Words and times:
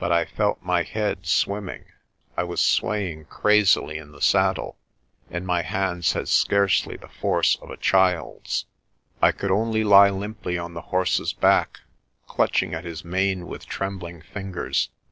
But 0.00 0.10
I 0.10 0.24
felt 0.24 0.64
my 0.64 0.82
head 0.82 1.26
swimming, 1.26 1.84
I 2.36 2.42
was 2.42 2.60
swaying 2.60 3.26
crazily 3.26 3.98
in 3.98 4.10
the 4.10 4.20
saddle, 4.20 4.76
and 5.30 5.46
my 5.46 5.62
hands 5.62 6.14
had 6.14 6.26
scarcely 6.26 6.96
the 6.96 7.06
force 7.06 7.56
of 7.62 7.70
a 7.70 7.76
child's. 7.76 8.66
I 9.22 9.30
could 9.30 9.52
only 9.52 9.84
lie 9.84 10.10
limply 10.10 10.58
on 10.58 10.74
the 10.74 10.82
horse's 10.90 11.32
back, 11.32 11.82
clutching 12.26 12.74
at 12.74 12.82
his 12.82 13.04
mane 13.04 13.46
with 13.46 13.66
trembling 13.66 14.22
fingers. 14.22 14.88